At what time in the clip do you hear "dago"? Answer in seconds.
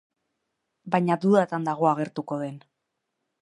1.69-1.91